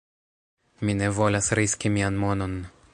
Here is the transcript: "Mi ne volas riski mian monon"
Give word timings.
"Mi 0.89 0.95
ne 1.03 1.09
volas 1.19 1.51
riski 1.61 1.95
mian 1.99 2.19
monon" 2.27 2.59